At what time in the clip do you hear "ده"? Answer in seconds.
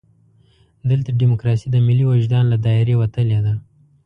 3.45-3.53